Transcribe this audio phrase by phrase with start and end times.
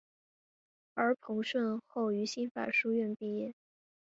[0.95, 3.53] 而彭顺后于新法书院毕业。